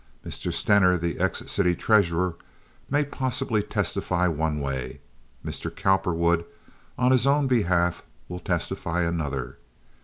Mr. 0.25 0.51
Stener, 0.51 0.97
the 0.97 1.19
ex 1.19 1.43
city 1.51 1.75
treasurer, 1.75 2.33
may 2.89 3.05
possibly 3.05 3.61
testify 3.61 4.27
one 4.27 4.59
way. 4.59 4.99
Mr. 5.45 5.69
Cowperwood, 5.69 6.43
on 6.97 7.11
his 7.11 7.27
own 7.27 7.45
behalf, 7.45 8.01
will 8.27 8.39
testify 8.39 9.03
another. 9.03 9.59